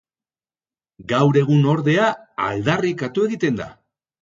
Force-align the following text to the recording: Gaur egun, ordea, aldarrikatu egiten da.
Gaur 1.11 1.37
egun, 1.43 1.61
ordea, 1.73 2.09
aldarrikatu 2.47 3.29
egiten 3.31 3.65
da. 3.65 3.73